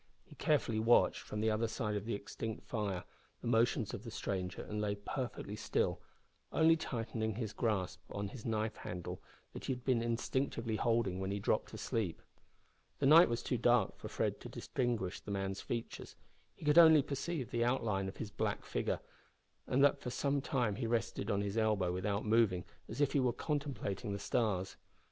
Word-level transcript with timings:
He 0.25 0.33
carefully 0.33 0.79
watched, 0.79 1.21
from 1.21 1.41
the 1.41 1.51
other 1.51 1.67
side 1.67 1.93
of 1.95 2.05
the 2.05 2.15
extinct 2.15 2.65
fire, 2.65 3.03
the 3.41 3.47
motions 3.47 3.93
of 3.93 4.03
the 4.03 4.09
stranger, 4.09 4.63
and 4.63 4.81
lay 4.81 4.95
perfectly 4.95 5.55
still 5.55 6.01
only 6.51 6.75
tightening 6.75 7.35
his 7.35 7.53
grasp 7.53 7.99
on 8.09 8.25
the 8.25 8.49
knife 8.49 8.77
handle 8.77 9.21
that 9.53 9.65
he 9.65 9.73
had 9.73 9.85
been 9.85 10.01
instinctively 10.01 10.75
holding 10.77 11.19
when 11.19 11.29
he 11.29 11.37
dropped 11.37 11.71
asleep. 11.71 12.19
The 12.97 13.05
night 13.05 13.29
was 13.29 13.43
too 13.43 13.59
dark 13.59 13.95
for 13.99 14.07
Fred 14.07 14.39
to 14.39 14.49
distinguish 14.49 15.19
the 15.19 15.29
man's 15.29 15.61
features. 15.61 16.15
He 16.55 16.65
could 16.65 16.79
only 16.79 17.03
perceive 17.03 17.51
the 17.51 17.63
outline 17.63 18.07
of 18.07 18.17
his 18.17 18.31
black 18.31 18.65
figure, 18.65 19.01
and 19.67 19.83
that 19.83 19.99
for 20.01 20.09
some 20.09 20.41
time 20.41 20.77
he 20.77 20.87
rested 20.87 21.29
on 21.29 21.41
his 21.41 21.59
elbow 21.59 21.93
without 21.93 22.25
moving, 22.25 22.65
as 22.89 23.01
if 23.01 23.11
he 23.13 23.19
were 23.19 23.33
contemplating 23.33 24.13
the 24.13 24.17
stars. 24.17 24.77